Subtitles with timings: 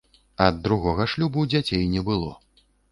[0.45, 2.37] Ад другога шлюбу дзяцей не было.